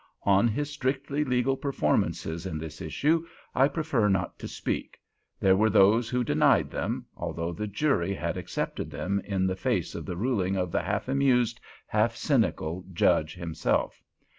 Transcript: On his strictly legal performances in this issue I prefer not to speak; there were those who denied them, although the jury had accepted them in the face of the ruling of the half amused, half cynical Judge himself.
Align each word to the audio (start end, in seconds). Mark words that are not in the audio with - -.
On 0.23 0.47
his 0.47 0.71
strictly 0.71 1.23
legal 1.23 1.55
performances 1.55 2.47
in 2.47 2.57
this 2.57 2.81
issue 2.81 3.23
I 3.53 3.67
prefer 3.67 4.09
not 4.09 4.39
to 4.39 4.47
speak; 4.47 4.99
there 5.39 5.55
were 5.55 5.69
those 5.69 6.09
who 6.09 6.23
denied 6.23 6.71
them, 6.71 7.05
although 7.15 7.53
the 7.53 7.67
jury 7.67 8.15
had 8.15 8.35
accepted 8.35 8.89
them 8.89 9.21
in 9.23 9.45
the 9.45 9.55
face 9.55 9.93
of 9.93 10.07
the 10.07 10.17
ruling 10.17 10.55
of 10.57 10.71
the 10.71 10.81
half 10.81 11.07
amused, 11.07 11.59
half 11.85 12.15
cynical 12.15 12.83
Judge 12.91 13.35
himself. 13.35 14.01